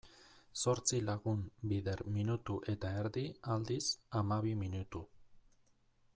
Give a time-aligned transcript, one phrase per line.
[0.59, 1.43] Zortzi lagun
[1.73, 3.83] bider minutu eta erdi, aldiz,
[4.21, 5.05] hamabi minutu.